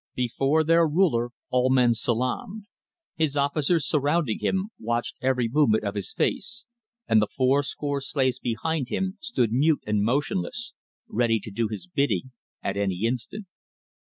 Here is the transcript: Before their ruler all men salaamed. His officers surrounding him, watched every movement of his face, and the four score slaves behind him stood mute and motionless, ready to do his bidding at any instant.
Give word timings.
Before 0.15 0.63
their 0.63 0.87
ruler 0.87 1.29
all 1.51 1.69
men 1.69 1.93
salaamed. 1.93 2.65
His 3.17 3.37
officers 3.37 3.85
surrounding 3.87 4.39
him, 4.39 4.71
watched 4.79 5.15
every 5.21 5.47
movement 5.47 5.83
of 5.83 5.93
his 5.93 6.11
face, 6.11 6.65
and 7.07 7.21
the 7.21 7.27
four 7.27 7.61
score 7.61 8.01
slaves 8.01 8.39
behind 8.39 8.89
him 8.89 9.19
stood 9.21 9.51
mute 9.53 9.83
and 9.85 10.01
motionless, 10.03 10.73
ready 11.07 11.39
to 11.41 11.51
do 11.51 11.67
his 11.67 11.85
bidding 11.85 12.31
at 12.63 12.77
any 12.77 13.03
instant. 13.03 13.45